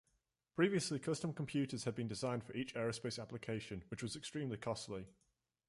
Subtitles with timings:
[0.55, 5.05] Previously custom computers had been designed for each aerospace application, which was extremely costly.